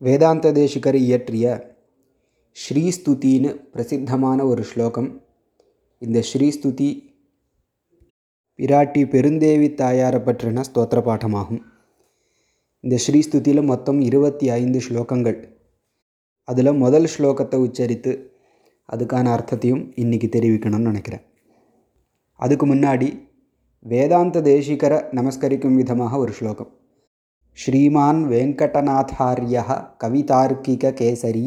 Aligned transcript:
வேதாந்த 0.00 0.52
தேசிகர் 0.52 0.94
இயற்றிய 0.94 1.76
ஸ்ரீஸ்துதின்னு 2.56 3.60
பிரசித்தமான 3.72 4.44
ஒரு 4.44 4.62
ஸ்லோகம். 4.62 5.22
இந்த 5.98 6.22
ஸ்ரீஸ்துதி 6.32 7.16
பிராட்டி 8.56 9.02
பெருந்தேவி 9.14 9.74
தாயாரை 9.74 10.20
பற்றின 10.20 10.64
ஸ்தோத்திர 10.74 11.02
பாடமாகும் 11.02 11.62
இந்த 12.80 12.98
ஸ்ரீஸ்துதியில் 13.06 13.62
மொத்தம் 13.62 14.00
இருபத்தி 14.00 14.50
ஐந்து 14.50 14.80
ஸ்லோகங்கள். 14.80 15.48
அதில் 16.44 16.72
முதல் 16.72 17.08
ஸ்லோகத்தை 17.18 17.56
உச்சரித்து 17.56 18.30
அதுக்கான 18.92 19.32
அர்த்தத்தையும் 19.32 19.92
இன்றைக்கி 19.96 20.28
தெரிவிக்கணும்னு 20.36 20.90
நினைக்கிறேன். 20.92 21.22
அதுக்கு 22.34 22.74
முன்னாடி 22.74 23.26
வேதாந்த 23.78 24.40
தேசிகரை 24.40 25.00
நமஸ்கரிக்கும் 25.10 25.74
விதமாக 25.74 26.18
ஒரு 26.18 26.32
ஸ்லோகம். 26.32 26.77
ஸ்ரீமான் 27.57 28.21
வெங்கடநாதாரிய 28.27 29.57
கவிதார்க்கிக 30.03 30.91
கேசரி 30.91 31.45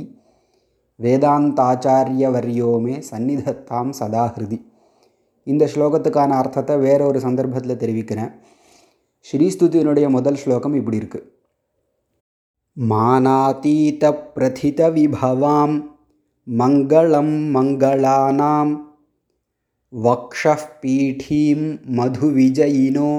வேதாந்தாச்சாரியவர்யோ 1.01 2.71
மே 2.79 2.95
சந்நிதத்தாம் 3.11 3.91
சதா 3.91 4.25
ஹிருதி 4.27 4.59
இந்த 5.47 5.65
ஸ்லோகத்துக்கான 5.75 6.37
அர்த்தத்தை 6.37 6.77
வேற 6.79 7.01
ஒரு 7.07 7.21
சந்தர்ப்பத்தில் 7.21 7.77
தெரிவிக்கிறேன் 7.77 8.33
ஸ்ரீஸ்துதியினுடைய 9.27 10.07
முதல் 10.09 10.35
ஸ்லோகம் 10.37 10.75
இப்படி 10.75 10.97
இருக்கு 10.97 11.21
மானாதீத 12.77 14.13
பிரதித 14.35 14.91
விபவாம் 14.91 15.77
மங்களம் 16.47 17.37
மங்களானாம் 17.55 18.75
वक्षः 19.93 20.63
पीठीं 20.83 21.59
मधुविजयिनो 21.97 23.11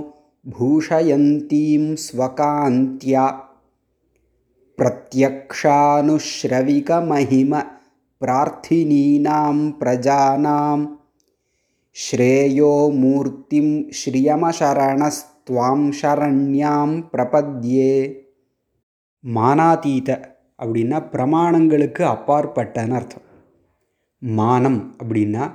भूषयन्तीं 0.46 1.84
स्वकान्त्या 2.06 3.26
प्रत्यक्षानुश्रविकमहिम 4.78 7.54
प्रार्थिनीनां 8.22 9.58
प्रजानां 9.80 10.80
श्रेयो 11.96 12.72
मूर्तिं 13.02 13.68
श्रियमशरणस्त्वां 14.00 15.80
शरण्यां 16.00 16.88
प्रपद्ये 17.14 17.92
மானாதீத 19.24 20.10
அப்படின்னா 20.62 20.98
பிரமாணங்களுக்கு 21.14 22.04
அப்பாற்பட்டன்னு 22.16 22.96
அர்த்தம் 23.00 23.26
மானம் 24.22 24.78
அப்படின்னா 25.02 25.46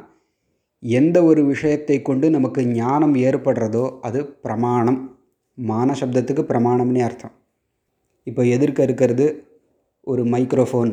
எந்த 0.84 1.24
ஒரு 1.24 1.46
விஷயத்தை 1.46 2.02
கொண்டு 2.02 2.30
நமக்கு 2.30 2.66
ஞானம் 2.66 3.16
ஏற்படுறதோ 3.16 4.00
அது 4.00 4.20
பிரமாணம். 4.28 5.00
மான 5.54 5.96
சப்தத்துக்கு 6.00 6.44
பிரமாணம்னே 6.52 7.02
அர்த்தம். 7.02 7.32
இப்போ 8.24 8.46
எதிர்க்க 8.46 8.84
இருக்கிறது 8.84 9.26
ஒரு 10.02 10.24
மைக்ரோஃபோன். 10.24 10.92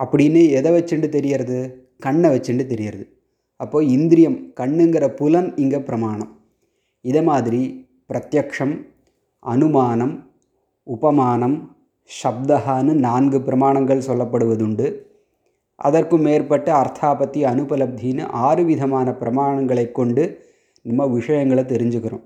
அப்படின்னு 0.00 0.50
எதை 0.50 0.72
வச்சுட்டு 0.72 1.08
தெரியறது? 1.08 1.58
கண்ணை 1.98 2.30
வச்சுட்டு 2.30 2.66
தெரியறது. 2.66 3.04
அப்போது 3.60 3.88
இந்திரியம் 3.88 4.38
கண்ணுங்கிற 4.60 5.04
புலன் 5.08 5.56
இங்கே 5.56 5.80
பிரமாணம். 5.80 6.32
இதை 7.00 7.22
மாதிரி 7.22 7.62
பிரத்யக்ஷம் 8.12 8.74
அனுமானம் 9.38 10.14
உபமானம் 10.86 11.76
சப்தஹான்னு 12.10 12.92
நான்கு 13.06 13.38
பிரமாணங்கள் 13.38 14.06
சொல்லப்படுவதுண்டு. 14.08 14.86
அதற்கும் 15.76 16.20
மேற்பட்ட 16.20 16.72
அர்த்தாபத்தி 16.72 17.44
அனுபலப்தின்னு 17.44 18.28
ஆறு 18.28 18.64
விதமான 18.64 19.10
பிரமாணங்களை 19.10 19.92
கொண்டு 19.92 20.44
நம்ம 20.82 21.06
விஷயங்களை 21.06 21.64
தெரிஞ்சுக்கிறோம். 21.64 22.22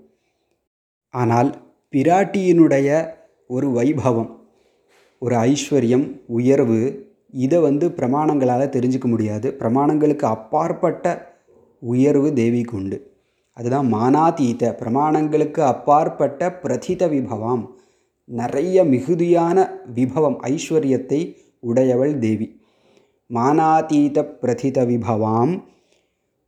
ஆனால் 1.10 1.54
பிராட்டியினுடைய 1.90 3.14
ஒரு 3.46 3.68
வைபவம் 3.68 4.38
ஒரு 5.18 5.36
ஐஸ்வர்யம் 5.36 6.20
உயர்வு 6.26 7.08
இதை 7.30 7.58
வந்து 7.60 7.88
பிரமாணங்களால் 7.88 8.74
தெரிஞ்சுக்க 8.76 9.04
முடியாது. 9.04 9.56
பிரமாணங்களுக்கு 9.58 10.22
அப்பாற்பட்ட 10.22 11.36
உயர்வு 11.78 12.32
தேவிக்கு 12.32 12.76
உண்டு. 12.76 13.12
அதுதான் 13.52 13.92
மானாதீத 13.92 14.76
பிரமாணங்களுக்கு 14.80 15.60
அப்பாற்பட்ட 15.60 16.52
பிரதித 16.52 17.08
விபவம். 17.08 17.70
நிறைய 18.24 18.84
மிகுதியான 18.84 19.82
விபவம் 19.94 20.38
ஐஸ்வர்யத்தை 20.42 21.36
உடையவள் 21.60 22.18
தேவி. 22.18 22.59
மானாதீத 23.30 24.22
பிரதித 24.22 24.84
விபவாம் 24.84 25.54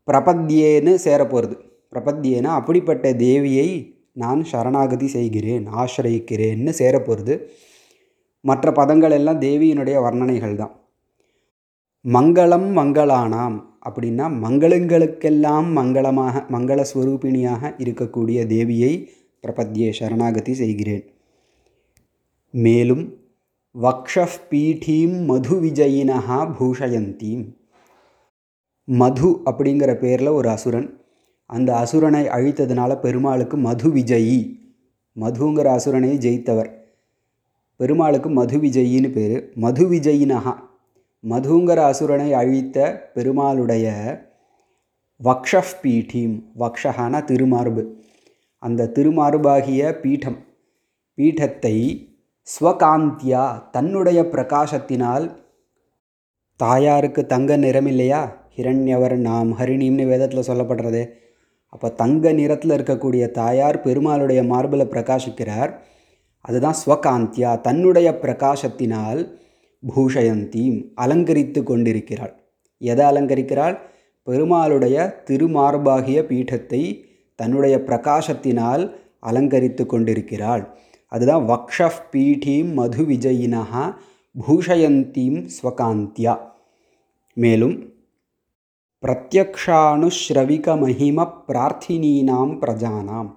பிரபத்யேன்னு 0.08 0.92
சேரப்போகிறது 1.04 1.56
பிரபத்யேனா 1.90 2.50
அப்படிப்பட்ட 2.54 3.12
தேவியை 3.12 3.68
நான் 4.12 4.40
சரணாகதி 4.44 5.06
செய்கிறேன் 5.06 5.66
ஆசிரயிக்கிறேன்னு 5.66 6.72
சேரப்போகிறது 6.78 7.34
மற்ற 8.44 8.72
பதங்கள் 8.72 9.10
எல்லாம் 9.10 9.40
தேவியினுடைய 9.40 9.96
வர்ணனைகள் 10.02 10.56
தான் 10.56 10.74
மங்களம் 12.04 12.68
மங்களானாம் 12.78 13.58
அப்படின்னா 13.86 14.26
மங்களங்களுக்கெல்லாம் 14.44 15.68
மங்களமாக 15.78 16.44
மங்களஸ்வரூபிணியாக 16.50 17.72
இருக்கக்கூடிய 17.78 18.46
தேவியை 18.46 18.92
பிரபத்யே 19.44 19.88
சரணாகதி 19.90 20.52
செய்கிறேன். 20.52 21.04
மேலும் 22.54 23.04
வக்ஷப் 23.80 25.24
மது 25.24 25.62
விஜயினஹா 25.62 26.54
பூஷயந்தீம் 26.58 27.56
மது 28.84 29.30
அப்படிங்கிற 29.44 29.94
பேரில் 29.94 30.26
ஒரு 30.26 30.48
அசுரன். 30.48 31.00
அந்த 31.46 31.74
அசுரனை 31.74 32.28
அழித்ததுனால 32.28 33.00
பெருமாளுக்கு 33.00 33.56
மது 33.56 33.94
விஜயி 33.94 34.58
மதுங்கிற 35.20 35.66
அசுரனை 35.76 36.18
ஜெயித்தவர். 36.18 36.70
பெருமாளுக்கு 37.76 38.30
மது 38.30 38.58
விஜயின்னு 38.58 39.12
பேர். 39.12 39.52
மது 39.54 39.90
விஜயினஹா 39.90 40.54
மதுங்கிற 41.28 41.94
அசுரனை 41.94 42.30
அழித்த 42.30 43.10
பெருமாளுடைய 43.14 43.86
வக்ஷப் 45.24 45.74
பீட்டீம் 45.82 46.42
வக்ஷகான 46.58 47.24
திருமார்பு. 47.24 47.90
அந்த 48.58 48.90
திருமார்பாகிய 48.94 50.00
பீடம் 50.00 50.44
பீഠத்தை 51.16 52.10
ஸ்வகாந்தியா 52.46 53.70
தன்னுடைய 53.70 54.22
பிரகாசத்தினால் 54.22 55.36
தாயாருக்கு 56.56 57.26
தங்க 57.26 57.56
நிறம் 57.56 57.86
இல்லையா 57.86 58.48
ஹிரண்யவர் 58.56 59.14
நாம் 59.16 59.58
ஹரிணிம்னு 59.58 60.06
வேதத்தில் 60.06 60.48
சொல்லப்படுறதே. 60.48 61.04
அப்போ 61.68 61.90
தங்க 61.90 62.32
நிறத்தில் 62.32 62.70
இருக்கக்கூடிய 62.70 63.30
தாயார் 63.30 63.80
பெருமாளுடைய 63.80 64.46
மார்பில் 64.46 64.90
பிரகாசிக்கிறார். 64.90 65.70
அதுதான் 66.40 66.74
ஸ்வகாந்தியா 66.86 67.60
தன்னுடைய 67.60 68.18
பிரகாசத்தினால் 68.22 69.20
பூஷயந்தீம் 69.82 70.78
அலங்கரித்து 70.94 71.62
கொண்டிருக்கிறாள். 71.62 72.34
எதை 72.78 73.06
அலங்கரிக்கிறாள்? 73.06 73.78
பெருமாளுடைய 74.26 74.96
திருமார்பாகிய 75.30 76.18
பீഠத்தை 76.30 76.82
தன்னுடைய 77.34 77.76
பிரகாசத்தினால் 77.86 78.84
அலங்கரித்து 79.20 79.86
கொண்டிருக்கிறாள். 79.86 80.64
அதுதான் 81.12 81.48
வக்ஷப் 81.48 82.02
பீட்டீம் 82.12 82.72
மது 82.72 83.02
விஜயினா 83.02 83.94
பூஷயந்தீம் 84.40 85.48
ஸ்வகாந்தியா. 85.62 86.38
மேலும் 87.34 87.92
பிரத்யக்ஷானுஸ்ரவிக 89.02 90.74
மகிம 90.84 91.32
பிரார்த்தினீனாம் 91.48 92.52
பிரஜானாம். 92.60 93.30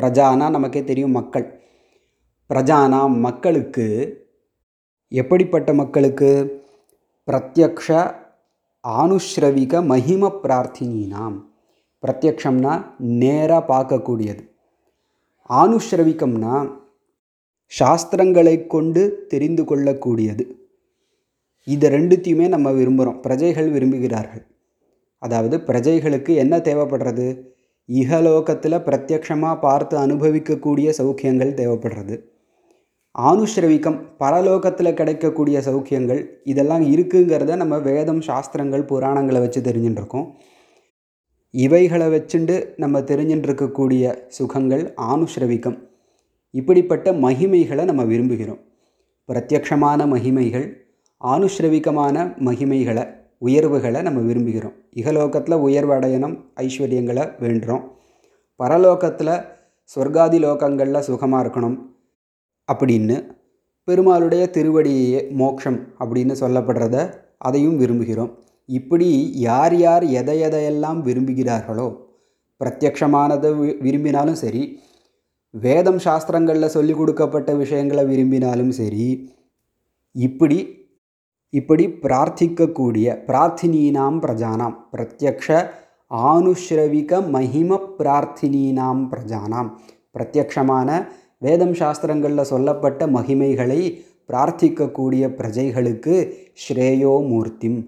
பிரஜானா 0.00 0.50
நமக்கே 0.50 0.84
தெரியும் 0.84 1.10
மக்கள். 1.10 1.60
பிரஜானாம் 2.48 3.18
மக்களுக்கு 3.18 3.88
எப்படிப்பட்ட 5.08 5.74
மக்களுக்கு? 5.74 6.62
பிரத்யக்ஷ 7.26 8.14
ஆனுஷ்ரவிக 8.88 9.82
மகிம 9.92 10.32
பிரார்த்தினீனாம். 10.42 11.38
பிரத்யக்ஷம்னா 12.02 12.84
நேராக 12.98 13.64
பார்க்கக்கூடியது. 13.74 14.48
ஆனுஸ்ரவிக்கம்னா 15.48 16.78
சாஸ்திரங்களை 17.78 18.66
கொண்டு 18.66 19.26
தெரிந்து 19.28 19.62
கொள்ளக்கூடியது. 19.62 20.44
இதை 21.64 21.90
ரெண்டுத்தையுமே 21.90 22.48
நம்ம 22.48 22.72
விரும்புகிறோம் 22.72 23.20
பிரஜைகள் 23.20 23.70
விரும்புகிறார்கள். 23.72 24.44
அதாவது 25.18 25.56
பிரஜைகளுக்கு 25.58 26.34
என்ன 26.34 26.58
தேவைப்படுறது? 26.58 27.42
இகலோகத்தில் 27.88 28.84
பிரத்யக்ஷமாக 28.86 29.60
பார்த்து 29.60 29.98
அனுபவிக்கக்கூடிய 29.98 30.90
சௌக்கியங்கள் 30.98 31.54
தேவைப்படுறது. 31.54 32.16
ஆனுஸ்ரவிக்கம் 33.18 33.98
பரலோகத்தில் 34.18 34.94
கிடைக்கக்கூடிய 34.94 35.60
சௌக்கியங்கள் 35.60 36.30
இதெல்லாம் 36.44 36.82
இருக்குங்கிறத 36.82 37.56
நம்ம 37.56 37.78
வேதம் 37.78 38.20
சாஸ்திரங்கள் 38.20 38.84
புராணங்களை 38.84 39.40
வச்சு 39.40 39.60
தெரிஞ்சுட்டுருக்கோம். 39.60 40.26
இவைகளை 41.50 42.06
வச்சுண்டு 42.06 42.74
நம்ம 42.76 43.00
தெரிஞ்சுட்டு 43.00 43.48
இருக்கக்கூடிய 43.48 44.14
சுகங்கள் 44.28 44.94
ஆனுஸ்ரவிக்கம் 44.96 45.89
இப்படிப்பட்ட 46.50 47.12
மகிமைகளை 47.12 47.84
நம்ம 47.84 48.04
விரும்புகிறோம். 48.04 48.60
பிரத்யக்ஷமான 49.28 50.06
மகிமைகள் 50.06 50.72
ஆனுஸ்ரவிகமான 51.24 52.34
மகிமைகளை 52.38 53.08
உயர்வுகளை 53.38 54.02
நம்ம 54.02 54.32
விரும்புகிறோம். 54.32 54.74
இகலோகத்தில் 54.96 55.54
உயர்வு 55.54 55.94
அடையணும் 55.94 56.44
ஐஸ்வர்யங்களை 56.56 57.32
வேண்டுறோம். 57.40 57.82
பரலோகத்தில் 58.62 59.44
சொர்க்காதி 59.96 60.38
லோகங்களில் 60.38 60.98
சுகமாக 60.98 61.48
இருக்கணும் 61.48 61.78
அப்படின்னு 62.72 63.26
பெருமாளுடைய 63.86 64.50
திருவடியே 64.50 65.30
மோக்ஷம் 65.30 65.86
அப்படின்னு 66.00 66.34
சொல்லப்படுறத 66.40 67.14
அதையும் 67.38 67.80
விரும்புகிறோம். 67.80 68.34
இப்படி 68.66 69.38
யார் 69.38 69.76
யார் 69.76 70.02
எதை 70.02 70.42
எதையெல்லாம் 70.42 71.02
விரும்புகிறார்களோ 71.02 71.96
பிரத்யக்ஷமானதை 72.64 73.50
வி- 73.52 73.78
விரும்பினாலும் 73.80 74.34
சரி 74.34 74.80
வேதம் 75.50 75.98
சாஸ்திரங்களில் 75.98 76.66
சொல்லி 76.66 76.92
கொடுக்கப்பட்ட 76.92 77.54
விஷயங்களை 77.54 78.04
விரும்பினாலும் 78.04 78.70
சரி 78.70 79.34
இப்படி 80.12 80.78
இப்படி 81.50 81.86
பிரார்த்திக்கக்கூடிய 81.86 83.16
பிரார்த்தினீனாம் 83.26 84.18
பிரஜானாம் 84.24 84.76
பிரத்யக்ஷ 84.92 85.70
ஆனுஷ்ரவிக 86.10 87.18
மகிம 87.32 87.78
பிரார்த்தினீனாம் 87.98 89.02
பிரஜானாம். 89.12 89.68
பிரத்யக்ஷமான 90.14 91.06
வேதம் 91.38 91.72
சாஸ்திரங்களில் 91.72 92.40
சொல்லப்பட்ட 92.42 93.06
மகிமைகளை 93.06 93.98
பிரார்த்திக்கக்கூடிய 94.28 95.22
பிரஜைகளுக்கு 95.38 96.32
ஸ்ரேயோ 96.54 97.14
மூர்த்திம். 97.30 97.78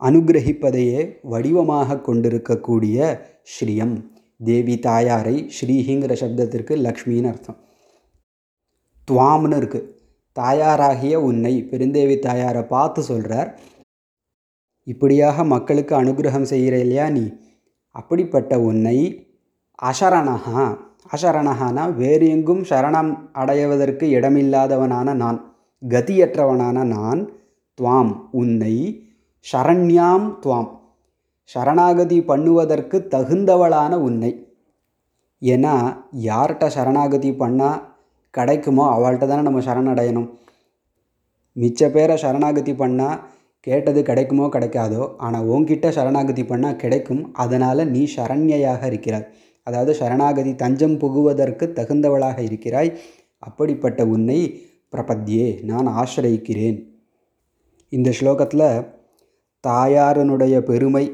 அனுகிரகிப்பதையே 0.00 1.18
வடிவமாக 1.22 1.98
கொண்டிருக்கக்கூடிய 1.98 3.22
ஸ்ரீயம். 3.54 3.94
தேவி 4.40 4.78
தாயாரை 4.78 5.50
ஸ்ரீஹிங்கிற 5.56 6.12
சப்தத்திற்கு 6.12 6.76
லக்ஷ்மின்னு 6.76 7.28
அர்த்தம். 7.28 7.58
துவாம்னு 9.08 9.56
இருக்குது 9.56 9.90
தாயாராகிய 10.32 11.14
உன்னை 11.20 11.68
பெருந்தேவி 11.70 12.18
தாயாரை 12.18 12.62
பார்த்து 12.62 13.02
சொல்கிறார் 13.02 13.58
இப்படியாக 14.82 15.44
மக்களுக்கு 15.44 16.02
அனுகிரகம் 16.02 16.42
செய்கிற 16.42 16.78
இல்லையா 16.78 17.08
நீ? 17.08 17.32
அப்படிப்பட்ட 17.90 18.60
உன்னை 18.60 18.98
அசரணஹா 19.82 20.76
அசரணஹானா 21.12 21.94
வேறு 21.94 22.28
எங்கும் 22.28 22.62
சரணம் 22.62 23.28
அடைவதற்கு 23.32 24.06
இடமில்லாதவனான 24.06 25.14
நான் 25.14 25.38
கதியற்றவனான 25.88 26.84
நான் 26.84 27.30
துவாம் 27.80 28.12
உன்னை 28.30 28.74
சரண்யாம் 29.52 30.26
துவாம். 30.42 30.70
சரணாகதி 31.50 32.18
பண்ணுவதற்கு 32.30 32.96
தகுந்தவளான 33.14 33.94
உன்னை. 34.06 34.32
ஏன்னா 35.42 35.74
யார்கிட்ட 36.28 36.66
சரணாகதி 36.76 37.30
பண்ணால் 37.42 37.82
கிடைக்குமோ 38.34 38.84
அவள்கிட்ட 38.96 39.24
தானே 39.30 39.42
நம்ம 39.48 39.60
சரணடையணும் 39.68 40.28
மிச்ச 41.56 41.90
பேரை 41.94 42.14
சரணாகதி 42.22 42.72
பண்ணால் 42.82 43.20
கேட்டது 43.66 44.00
கிடைக்குமோ 44.08 44.46
கிடைக்காதோ 44.54 45.02
ஆனால் 45.24 45.48
உன்கிட்ட 45.52 45.86
சரணாகதி 45.96 46.42
பண்ணால் 46.50 46.80
கிடைக்கும். 46.82 47.22
அதனால் 47.42 47.82
நீ 47.92 48.02
சரண்யையாக 48.16 48.82
இருக்கிறாய். 48.90 49.28
அதாவது 49.66 49.92
சரணாகதி 50.00 50.52
தஞ்சம் 50.62 50.96
புகுவதற்கு 51.02 51.66
தகுந்தவளாக 51.78 52.38
இருக்கிறாய். 52.48 52.90
அப்படிப்பட்ட 53.42 54.00
உன்னை 54.14 54.40
பிரபத்யே 54.92 55.46
நான் 55.70 55.88
ஆசிரயிக்கிறேன். 56.00 56.76
இந்த 57.92 58.10
ஸ்லோகத்தில் 58.18 58.68
தாயாரனுடைய 59.64 60.56
பெருமை 60.70 61.04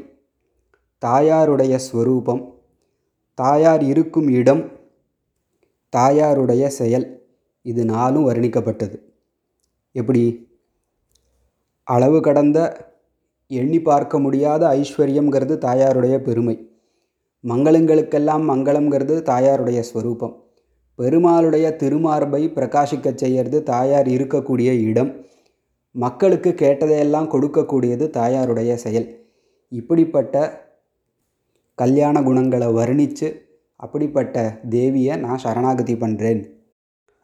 தாயாருடைய 1.05 1.77
ஸ்வரூபம் 1.77 2.59
தாயார் 3.35 3.83
இருக்கும் 3.83 4.29
இடம் 4.29 4.73
தாயாருடைய 5.97 6.67
செயல் 6.67 7.27
இது 7.63 7.85
நாலும் 7.85 8.29
வர்ணிக்கப்பட்டது. 8.29 8.99
எப்படி? 9.93 10.49
அளவு 11.83 12.21
கடந்த 12.21 12.89
எண்ணி 13.47 13.83
பார்க்க 13.83 14.19
முடியாத 14.19 14.69
ஐஸ்வர்யம்ங்கிறது 14.69 15.57
தாயாருடைய 15.59 16.19
பெருமை. 16.19 16.71
மங்களங்களுக்கெல்லாம் 17.49 18.45
மங்களம்ங்கிறது 18.49 19.23
தாயாருடைய 19.23 19.81
ஸ்வரூபம். 19.81 20.45
பெருமாளுடைய 20.99 21.77
திருமார்பை 21.77 22.53
பிரகாசிக்கச் 22.53 23.15
செய்யறது 23.15 23.63
தாயார் 23.63 24.07
இருக்கக்கூடிய 24.07 24.81
இடம். 24.81 25.25
மக்களுக்கு 25.91 26.51
கேட்டதையெல்லாம் 26.51 27.27
கொடுக்கக்கூடியது 27.27 28.11
தாயாருடைய 28.11 28.75
செயல். 28.75 29.27
இப்படிப்பட்ட 29.69 30.69
கல்யாண 31.83 32.23
குணங்களை 32.23 32.69
வர்ணித்து 32.79 33.29
அப்படிப்பட்ட 33.81 34.37
தேவியை 34.71 35.15
நான் 35.25 35.43
சரணாகதி 35.45 35.95
பண்ணுறேன் 36.03 36.43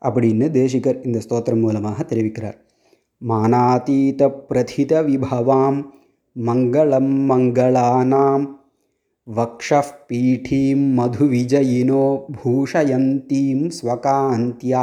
அப்படின்னு 0.02 0.50
தேசிகர் 0.50 1.02
இந்த 1.02 1.20
ஸ்தோத்திரம் 1.24 1.60
மூலமாக 1.60 2.02
தெரிவிக்கிறார். 2.02 2.58
மானாதீத 3.22 4.28
பிரதித 4.48 5.02
விபவாம் 5.02 5.90
மங்களம் 6.36 7.14
மங்களானாம் 7.30 8.46
வக்ஷப் 9.28 9.94
பீఠீம் 10.08 10.84
மதுவிஜயினோ 10.98 12.04
பூஷயந்தீம் 12.36 13.64
ஸ்வகாந்தியா 13.76 14.82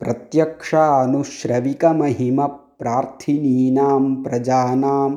பிரத்யக்ஷானுஸ்ரவிகமஹிம 0.00 2.38
பிரார்த்தினீனாம் 2.80 4.08
பிரஜானாம் 4.24 5.14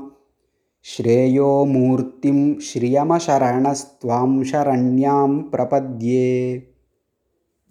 श्रेयो 0.84 1.66
मूर्तिं 1.66 2.60
श्रियमशरणस्त्वां 2.60 4.44
शरण्यां 4.44 5.42
प्रपद्ये। 5.42 6.69